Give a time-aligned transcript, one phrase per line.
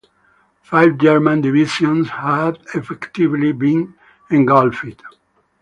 [0.63, 3.93] Five German divisions had effectively been
[4.31, 4.99] engulfed.